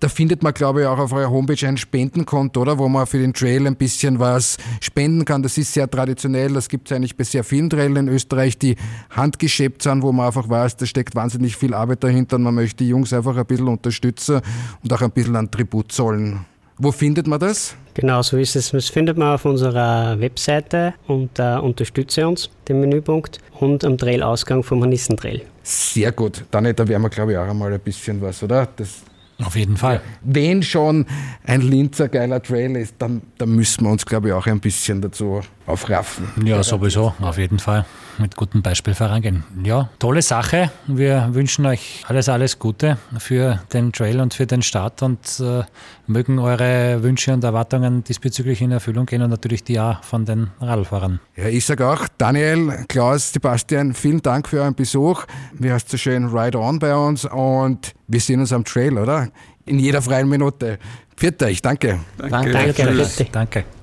[0.01, 2.79] Da findet man, glaube ich, auch auf eurer Homepage ein Spendenkonto, oder?
[2.79, 5.43] Wo man für den Trail ein bisschen was spenden kann.
[5.43, 6.53] Das ist sehr traditionell.
[6.53, 8.77] Das gibt es eigentlich bei sehr vielen Trails in Österreich, die
[9.11, 12.85] handgeschäbt sind, wo man einfach weiß, da steckt wahnsinnig viel Arbeit dahinter und man möchte
[12.85, 14.41] die Jungs einfach ein bisschen unterstützen
[14.85, 16.45] und auch ein bisschen an Tribut zollen.
[16.77, 17.75] Wo findet man das?
[17.95, 18.71] Genau, so ist es.
[18.71, 24.81] Das findet man auf unserer Webseite unter Unterstütze uns, den Menüpunkt, und am Trailausgang vom
[24.81, 25.43] Hornissentrail.
[25.65, 26.45] Sehr gut.
[26.53, 28.69] Dann da werden wir, glaube ich, auch einmal ein bisschen was, oder?
[28.77, 29.03] Das
[29.45, 30.01] auf jeden Fall.
[30.23, 31.07] Wenn schon
[31.45, 35.01] ein Linzer geiler Trail ist, dann, dann müssen wir uns, glaube ich, auch ein bisschen
[35.01, 36.27] dazu aufraffen.
[36.45, 37.85] Ja, sowieso, auf jeden Fall.
[38.19, 39.45] Mit gutem Beispiel vorangehen.
[39.65, 40.71] Ja, tolle Sache.
[40.87, 45.63] Wir wünschen euch alles, alles Gute für den Trail und für den Start und äh,
[46.07, 50.51] mögen eure Wünsche und Erwartungen diesbezüglich in Erfüllung gehen und natürlich die auch von den
[50.61, 51.21] Radfahrern.
[51.37, 55.25] Ja, ich sage auch, Daniel, Klaus, Sebastian, vielen Dank für euren Besuch.
[55.53, 59.29] Wir hast so schön Ride On bei uns und wir sehen uns am Trail, oder?
[59.65, 60.79] In jeder freien Minute.
[61.17, 62.01] Viert euch, danke.
[62.17, 62.53] Danke.
[62.53, 62.73] Danke.
[62.75, 63.27] danke.
[63.31, 63.78] danke.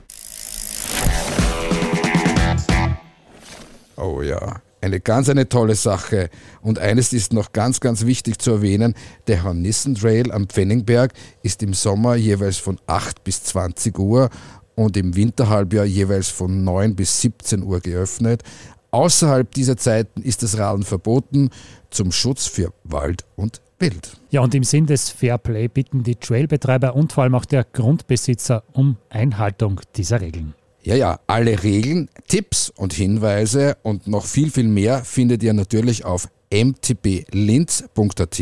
[3.97, 6.29] Oh ja, eine ganz eine tolle Sache.
[6.61, 8.93] Und eines ist noch ganz, ganz wichtig zu erwähnen.
[9.27, 14.29] Der Hornissentrail am Pfenningberg ist im Sommer jeweils von 8 bis 20 Uhr
[14.75, 18.43] und im Winterhalbjahr jeweils von 9 bis 17 Uhr geöffnet.
[18.91, 21.49] Außerhalb dieser Zeiten ist das Radeln verboten
[21.89, 24.17] zum Schutz für Wald und Wild.
[24.29, 28.63] Ja, und im Sinn des Fairplay bitten die Trailbetreiber und vor allem auch der Grundbesitzer
[28.71, 30.53] um Einhaltung dieser Regeln.
[30.85, 36.05] Ja, ja, alle Regeln, Tipps und Hinweise und noch viel, viel mehr findet ihr natürlich
[36.05, 38.41] auf mtblinz.at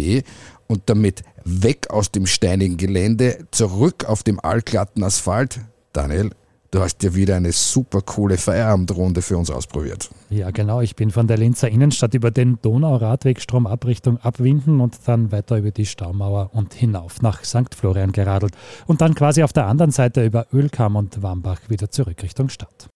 [0.68, 5.62] und damit weg aus dem steinigen Gelände, zurück auf dem allglatten Asphalt.
[5.94, 6.32] Daniel,
[6.74, 10.10] Du hast ja wieder eine super coole Feierabendrunde für uns ausprobiert.
[10.32, 10.82] Ja, genau.
[10.82, 15.70] Ich bin von der Linzer Innenstadt über den Donauradweg Stromabrichtung abwinden und dann weiter über
[15.70, 17.76] die Staumauer und hinauf nach St.
[17.76, 18.56] Florian geradelt
[18.88, 22.90] und dann quasi auf der anderen Seite über Ölkam und Wambach wieder zurück Richtung Stadt.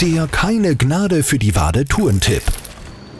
[0.00, 2.44] Der keine Gnade für die Wade Tourentipp.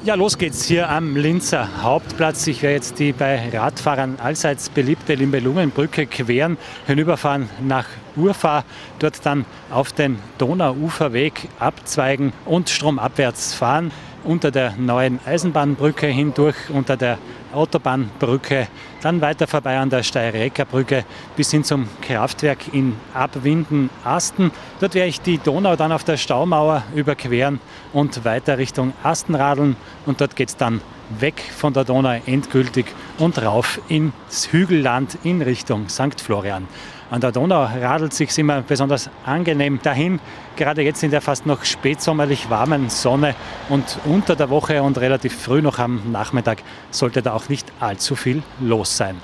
[0.02, 2.46] Ja, los geht's hier am Linzer Hauptplatz.
[2.46, 7.84] Ich werde jetzt die bei Radfahrern allseits beliebte Limbelungenbrücke queren, hinüberfahren nach
[8.16, 8.64] Urfahr,
[8.98, 13.92] dort dann auf den Donauuferweg abzweigen und stromabwärts fahren.
[14.24, 17.18] Unter der neuen Eisenbahnbrücke hindurch, unter der
[17.52, 18.68] Autobahnbrücke,
[19.02, 21.04] dann weiter vorbei an der Steirecker Brücke
[21.36, 24.52] bis hin zum Kraftwerk in Abwinden-Asten.
[24.78, 27.60] Dort werde ich die Donau dann auf der Staumauer überqueren
[27.92, 30.80] und weiter Richtung Asten radeln und dort geht es dann
[31.18, 32.86] weg von der Donau endgültig
[33.18, 36.20] und rauf ins Hügelland in Richtung St.
[36.20, 36.68] Florian.
[37.10, 40.20] An der Donau radelt sich immer besonders angenehm dahin,
[40.54, 43.34] gerade jetzt in der fast noch spätsommerlich warmen Sonne
[43.68, 48.14] und unter der Woche und relativ früh noch am Nachmittag sollte da auch nicht allzu
[48.14, 49.16] viel los sein.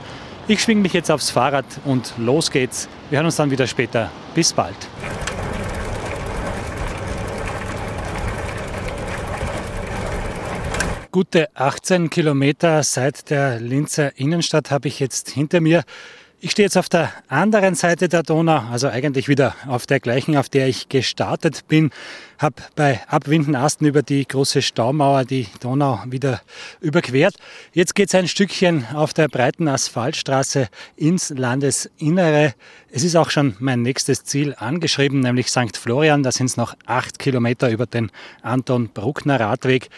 [0.49, 2.88] Ich schwinge mich jetzt aufs Fahrrad und los geht's.
[3.09, 4.11] Wir hören uns dann wieder später.
[4.35, 4.75] Bis bald.
[11.12, 15.85] Gute 18 Kilometer seit der Linzer Innenstadt habe ich jetzt hinter mir.
[16.46, 20.37] Ich stehe jetzt auf der anderen Seite der Donau, also eigentlich wieder auf der gleichen,
[20.37, 21.90] auf der ich gestartet bin.
[22.38, 26.40] Habe bei Abwindenasten über die große Staumauer die Donau wieder
[26.80, 27.35] überquert.
[27.72, 32.54] Jetzt geht es ein Stückchen auf der breiten Asphaltstraße ins Landesinnere.
[32.92, 35.76] Es ist auch schon mein nächstes Ziel angeschrieben, nämlich St.
[35.76, 36.22] Florian.
[36.22, 39.88] Da sind es noch acht Kilometer über den Anton Bruckner Radweg.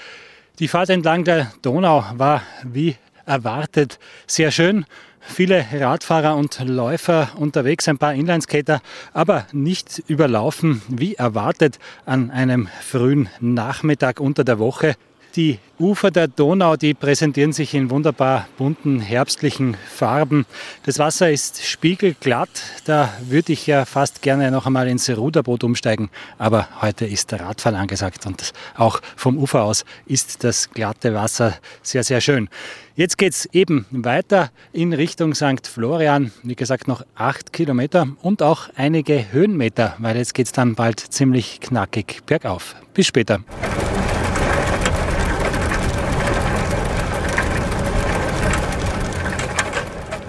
[0.60, 4.86] Die Fahrt entlang der Donau war wie erwartet sehr schön.
[5.28, 8.80] Viele Radfahrer und Läufer unterwegs, ein paar Inlineskater,
[9.12, 14.96] aber nicht überlaufen wie erwartet an einem frühen Nachmittag unter der Woche.
[15.36, 20.46] Die Ufer der Donau, die präsentieren sich in wunderbar bunten herbstlichen Farben.
[20.84, 22.48] Das Wasser ist spiegelglatt.
[22.86, 26.10] Da würde ich ja fast gerne noch einmal ins Ruderboot umsteigen.
[26.38, 31.54] Aber heute ist der Radfall angesagt und auch vom Ufer aus ist das glatte Wasser
[31.82, 32.48] sehr, sehr schön.
[32.96, 35.66] Jetzt geht es eben weiter in Richtung St.
[35.66, 36.32] Florian.
[36.42, 40.98] Wie gesagt, noch acht Kilometer und auch einige Höhenmeter, weil jetzt geht es dann bald
[40.98, 42.74] ziemlich knackig bergauf.
[42.94, 43.44] Bis später.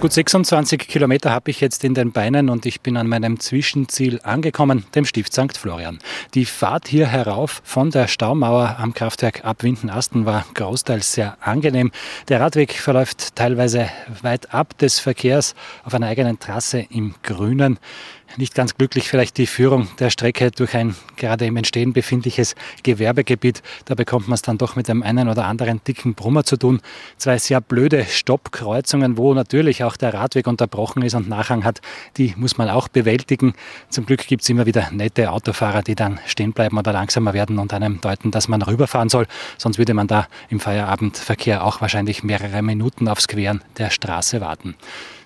[0.00, 4.18] Gut 26 Kilometer habe ich jetzt in den Beinen und ich bin an meinem Zwischenziel
[4.22, 5.58] angekommen, dem Stift St.
[5.58, 5.98] Florian.
[6.32, 11.92] Die Fahrt hier herauf von der Staumauer am Kraftwerk ab Windenasten war großteils sehr angenehm.
[12.28, 13.90] Der Radweg verläuft teilweise
[14.22, 17.78] weit ab des Verkehrs auf einer eigenen Trasse im Grünen
[18.36, 23.62] nicht ganz glücklich vielleicht die Führung der Strecke durch ein gerade im Entstehen befindliches Gewerbegebiet.
[23.84, 26.80] Da bekommt man es dann doch mit dem einen oder anderen dicken Brummer zu tun.
[27.16, 31.80] Zwei sehr blöde Stoppkreuzungen, wo natürlich auch der Radweg unterbrochen ist und Nachhang hat,
[32.16, 33.54] die muss man auch bewältigen.
[33.88, 37.58] Zum Glück gibt es immer wieder nette Autofahrer, die dann stehen bleiben oder langsamer werden
[37.58, 39.26] und einem deuten, dass man rüberfahren soll.
[39.58, 44.74] Sonst würde man da im Feierabendverkehr auch wahrscheinlich mehrere Minuten aufs Queren der Straße warten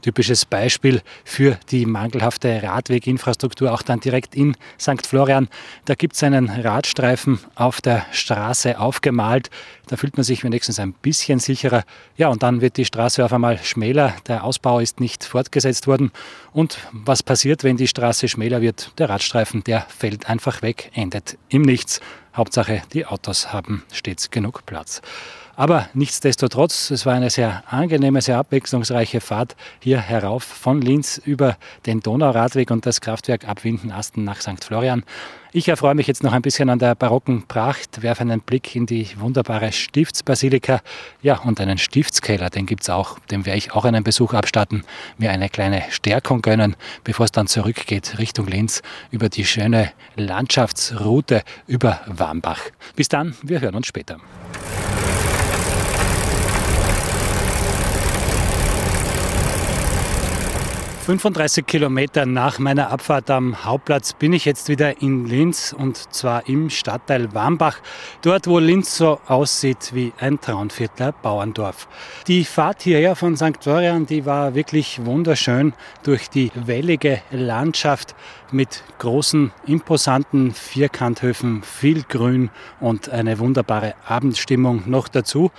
[0.04, 5.06] typisches Beispiel für die mangelhafte Radweginfrastruktur, auch dann direkt in St.
[5.06, 5.48] Florian.
[5.86, 9.48] Da gibt es einen Radstreifen auf der Straße aufgemalt.
[9.86, 11.84] Da fühlt man sich wenigstens ein bisschen sicherer.
[12.16, 14.14] Ja, und dann wird die Straße auf einmal schmäler.
[14.26, 16.10] Der Ausbau ist nicht fortgesetzt worden.
[16.52, 18.92] Und was passiert, wenn die Straße schmäler wird?
[18.98, 22.00] Der Radstreifen, der fällt einfach weg, endet im Nichts.
[22.34, 25.02] Hauptsache, die Autos haben stets genug Platz.
[25.56, 31.56] Aber nichtsdestotrotz, es war eine sehr angenehme, sehr abwechslungsreiche Fahrt hier herauf von Linz über
[31.86, 34.64] den Donauradweg und das Kraftwerk ab Windenasten nach St.
[34.64, 35.04] Florian.
[35.56, 38.86] Ich erfreue mich jetzt noch ein bisschen an der barocken Pracht, werfe einen Blick in
[38.86, 40.80] die wunderbare Stiftsbasilika.
[41.22, 43.20] Ja, und einen Stiftskeller, den gibt es auch.
[43.30, 44.82] Dem werde ich auch einen Besuch abstatten,
[45.16, 51.44] mir eine kleine Stärkung gönnen, bevor es dann zurückgeht Richtung Linz über die schöne Landschaftsroute
[51.68, 52.62] über Warmbach.
[52.96, 54.18] Bis dann, wir hören uns später.
[61.04, 66.48] 35 Kilometer nach meiner Abfahrt am Hauptplatz bin ich jetzt wieder in Linz und zwar
[66.48, 67.76] im Stadtteil Warmbach,
[68.22, 71.88] dort wo Linz so aussieht wie ein Traunviertler Bauerndorf.
[72.26, 73.62] Die Fahrt hierher von St.
[73.62, 78.14] Florian, die war wirklich wunderschön durch die wellige Landschaft
[78.50, 82.48] mit großen, imposanten Vierkanthöfen, viel Grün
[82.80, 85.50] und eine wunderbare Abendstimmung noch dazu.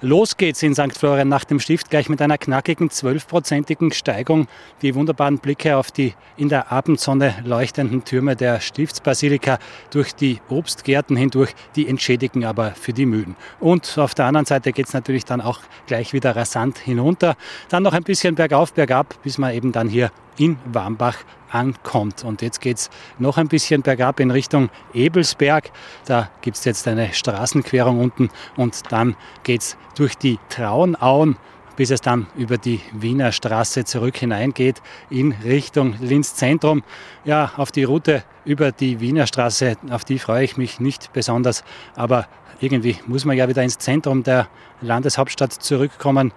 [0.00, 0.96] Los geht's in St.
[0.96, 4.46] Florian nach dem Stift gleich mit einer knackigen zwölfprozentigen Steigung.
[4.80, 9.58] Die wunderbaren Blicke auf die in der Abendsonne leuchtenden Türme der Stiftsbasilika
[9.90, 13.34] durch die Obstgärten hindurch, die entschädigen aber für die Mühen.
[13.58, 17.34] Und auf der anderen Seite geht's natürlich dann auch gleich wieder rasant hinunter.
[17.68, 21.18] Dann noch ein bisschen bergauf, bergab, bis man eben dann hier in Warmbach
[21.50, 22.24] ankommt.
[22.24, 25.70] Und jetzt geht es noch ein bisschen bergab in Richtung Ebelsberg.
[26.06, 31.36] Da gibt es jetzt eine Straßenquerung unten und dann geht es durch die Trauenauen
[31.78, 36.82] bis es dann über die Wiener Straße zurück hineingeht in Richtung Linz Zentrum.
[37.24, 41.62] Ja, auf die Route über die Wiener Straße, auf die freue ich mich nicht besonders,
[41.94, 42.26] aber
[42.58, 44.48] irgendwie muss man ja wieder ins Zentrum der
[44.80, 46.32] Landeshauptstadt zurückkommen.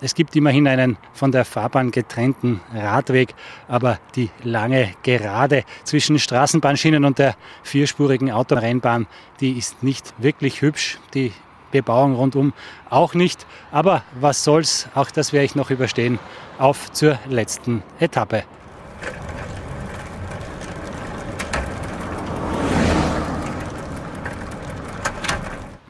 [0.00, 3.34] Es gibt immerhin einen von der Fahrbahn getrennten Radweg,
[3.68, 9.06] aber die lange Gerade zwischen Straßenbahnschienen und der vierspurigen Autorennbahn,
[9.40, 10.98] die ist nicht wirklich hübsch.
[11.14, 11.32] Die
[11.70, 12.52] Bebauung rundum
[12.90, 13.46] auch nicht.
[13.70, 16.18] Aber was soll's, auch das werde ich noch überstehen.
[16.58, 18.44] Auf zur letzten Etappe.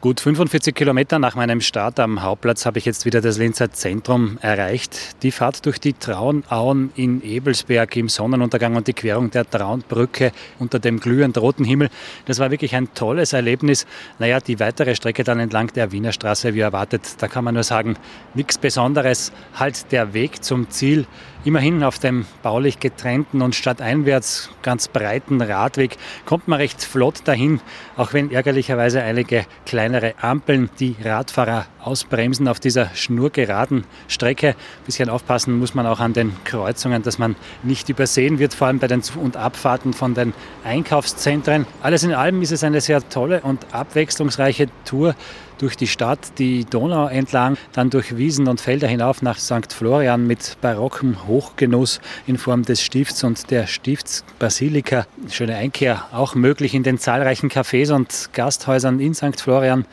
[0.01, 4.39] Gut 45 Kilometer nach meinem Start am Hauptplatz habe ich jetzt wieder das Linzer Zentrum
[4.41, 5.21] erreicht.
[5.25, 10.31] Die Fahrt durch die Traunauen in Ebelsberg im Sonnenuntergang und die Querung der Traunbrücke
[10.61, 11.91] unter dem glühend roten Himmel,
[12.27, 13.87] das war wirklich ein tolles Erlebnis.
[14.21, 17.65] Naja, die weitere Strecke dann entlang der Wiener Straße, wie erwartet, da kann man nur
[17.65, 17.97] sagen,
[18.35, 21.09] nichts Besonderes, halt der Weg zum Ziel.
[21.45, 25.97] Immerhin auf dem baulich getrennten und stadteinwärts ganz breiten Radweg
[26.27, 27.61] kommt man recht flott dahin,
[27.97, 34.49] auch wenn ärgerlicherweise einige kleinere Ampeln die Radfahrer ausbremsen auf dieser schnurgeraden Strecke.
[34.49, 38.67] Ein bisschen aufpassen muss man auch an den Kreuzungen, dass man nicht übersehen wird, vor
[38.67, 41.67] allem bei den Zu- und Abfahrten von den Einkaufszentren.
[41.83, 45.15] Alles in allem ist es eine sehr tolle und abwechslungsreiche Tour
[45.59, 49.73] durch die Stadt, die Donau entlang, dann durch Wiesen und Felder hinauf nach St.
[49.73, 55.07] Florian mit barockem Hochgenuss in Form des Stifts und der Stiftsbasilika.
[55.31, 59.41] Schöne Einkehr auch möglich in den zahlreichen Cafés und Gasthäusern in St.
[59.41, 59.85] Florian.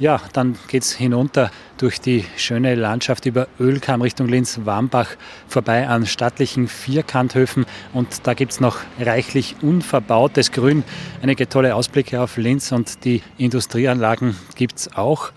[0.00, 5.08] Ja, dann geht es hinunter durch die schöne Landschaft über Ölkamm Richtung Linz-Wambach
[5.46, 10.84] vorbei an stattlichen Vierkanthöfen und da gibt es noch reichlich unverbautes Grün.
[11.20, 15.32] Einige tolle Ausblicke auf Linz und die Industrieanlagen gibt es auch.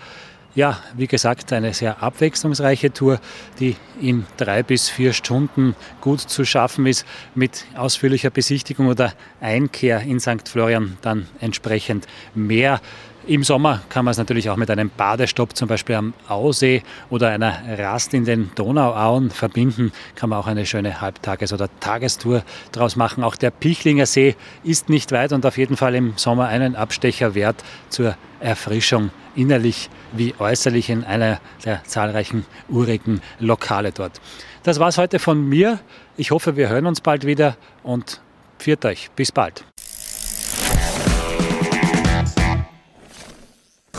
[0.56, 3.20] Ja, wie gesagt, eine sehr abwechslungsreiche Tour,
[3.60, 10.02] die in drei bis vier Stunden gut zu schaffen ist, mit ausführlicher Besichtigung oder Einkehr
[10.02, 10.48] in St.
[10.48, 12.80] Florian dann entsprechend mehr.
[13.26, 17.30] Im Sommer kann man es natürlich auch mit einem Badestopp zum Beispiel am Ausee oder
[17.30, 19.94] einer Rast in den Donauauen verbinden.
[20.16, 23.24] Kann man auch eine schöne Halbtages- oder Tagestour draus machen.
[23.24, 27.34] Auch der Pichlinger See ist nicht weit und auf jeden Fall im Sommer einen Abstecher
[27.34, 34.20] wert zur Erfrischung innerlich wie äußerlich in einer der zahlreichen urigen Lokale dort.
[34.64, 35.80] Das war's heute von mir.
[36.18, 38.22] Ich hoffe, wir hören uns bald wieder und
[38.60, 39.12] pfiat euch.
[39.16, 39.64] Bis bald.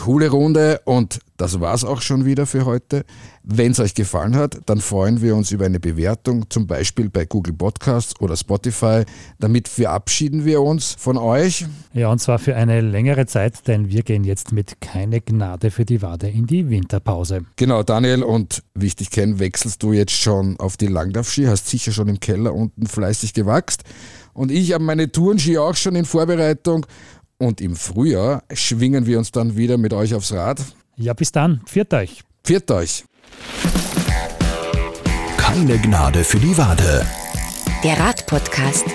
[0.05, 3.05] Coole Runde und das war's auch schon wieder für heute.
[3.41, 7.25] Wenn es euch gefallen hat, dann freuen wir uns über eine Bewertung, zum Beispiel bei
[7.25, 9.03] Google Podcasts oder Spotify.
[9.39, 11.65] Damit verabschieden wir uns von euch.
[11.93, 15.85] Ja, und zwar für eine längere Zeit, denn wir gehen jetzt mit keine Gnade für
[15.85, 17.41] die Wade in die Winterpause.
[17.55, 21.67] Genau, Daniel, und wie ich dich kenne, wechselst du jetzt schon auf die Langlaufski, hast
[21.67, 23.81] sicher schon im Keller unten fleißig gewachst.
[24.35, 26.85] Und ich habe meine Tourenski auch schon in Vorbereitung.
[27.37, 30.61] Und im Frühjahr schwingen wir uns dann wieder mit euch aufs Rad.
[30.95, 31.61] Ja, bis dann.
[31.65, 32.23] Pfiat euch.
[32.43, 33.03] Pfiat euch.
[35.37, 37.05] Keine Gnade für die Wade.
[37.83, 38.85] Der Radpodcast.